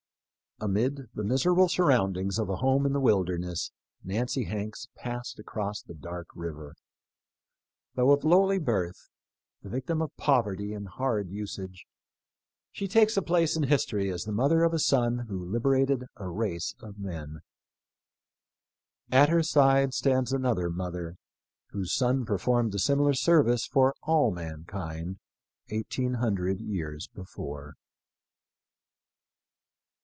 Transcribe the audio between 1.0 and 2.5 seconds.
the misera ble surroundings of